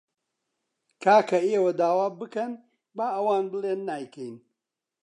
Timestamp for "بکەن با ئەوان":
2.19-3.43